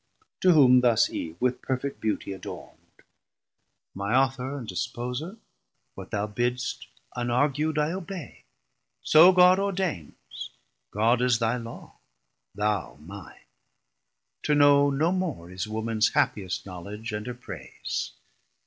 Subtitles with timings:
[0.39, 3.03] To whom thus Eve with perfet beauty adornd.
[3.93, 5.37] My Author and Disposer,
[5.93, 8.43] what thou bidst Unargu'd I obey;
[9.03, 10.49] so God ordains,
[10.89, 11.99] God is thy Law,
[12.55, 13.45] thou mine:
[14.41, 18.13] to know no more Is womans happiest knowledge and her praise.